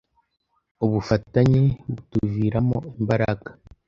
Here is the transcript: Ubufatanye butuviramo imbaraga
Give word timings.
Ubufatanye 0.85 1.63
butuviramo 1.93 2.77
imbaraga 2.99 3.49